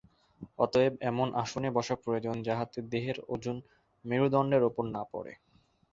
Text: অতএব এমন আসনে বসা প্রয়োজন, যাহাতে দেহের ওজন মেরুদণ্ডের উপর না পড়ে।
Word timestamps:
অতএব 0.59 0.93
এমন 1.01 1.27
আসনে 1.35 1.69
বসা 1.71 1.95
প্রয়োজন, 1.95 2.35
যাহাতে 2.43 2.79
দেহের 2.91 3.17
ওজন 3.27 3.57
মেরুদণ্ডের 4.05 4.63
উপর 4.63 4.83
না 4.95 5.03
পড়ে। 5.11 5.33